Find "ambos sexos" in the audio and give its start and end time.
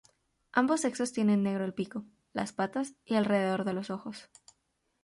0.51-1.13